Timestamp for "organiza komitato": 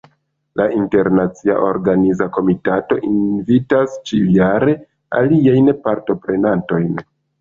1.65-2.97